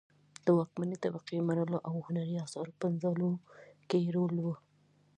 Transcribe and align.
د 0.45 0.47
واکمنې 0.57 0.97
طبقې 1.03 1.37
مړولو 1.47 1.77
او 1.87 1.95
هنري 2.05 2.35
اثارو 2.45 2.77
پنځولو 2.81 3.29
کې 3.89 3.97
یې 4.03 4.09
رول 4.15 4.35
و 4.41 4.47